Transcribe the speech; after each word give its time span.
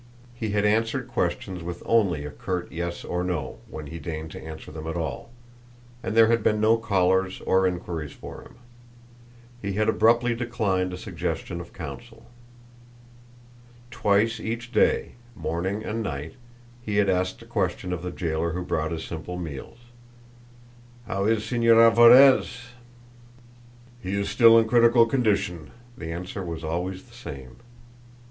He 0.33 0.49
had 0.49 0.65
answered 0.65 1.07
questions 1.07 1.61
with 1.61 1.83
only 1.85 2.25
a 2.25 2.31
curt 2.31 2.71
yes 2.71 3.05
or 3.05 3.23
no 3.23 3.59
when 3.69 3.85
he 3.85 3.99
deigned 3.99 4.31
to 4.31 4.41
answer 4.43 4.71
them 4.71 4.87
at 4.87 4.97
all; 4.97 5.29
and 6.01 6.17
there 6.17 6.25
had 6.25 6.41
been 6.41 6.59
no 6.59 6.75
callers 6.77 7.39
or 7.41 7.67
inquiries 7.67 8.11
for 8.11 8.41
him. 8.41 8.55
He 9.61 9.73
had 9.73 9.87
abruptly 9.87 10.33
declined 10.33 10.91
a 10.91 10.97
suggestion 10.97 11.61
of 11.61 11.71
counsel. 11.71 12.25
Twice 13.91 14.39
each 14.39 14.71
day, 14.71 15.11
morning 15.35 15.83
and 15.85 16.01
night, 16.01 16.33
he 16.81 16.95
had 16.95 17.07
asked 17.07 17.43
a 17.43 17.45
question 17.45 17.93
of 17.93 18.01
the 18.01 18.09
jailer 18.09 18.53
who 18.53 18.63
brought 18.65 18.89
his 18.91 19.03
simple 19.05 19.37
meals. 19.37 19.77
"How 21.05 21.25
is 21.25 21.43
Señor 21.43 21.79
Alvarez?" 21.79 22.69
"He 24.01 24.15
is 24.19 24.31
still 24.31 24.57
in 24.57 24.65
a 24.65 24.67
critical 24.67 25.05
condition." 25.05 25.69
The 25.95 26.11
answer 26.11 26.43
was 26.43 26.63
always 26.63 27.03
the 27.03 27.13
same. 27.13 27.57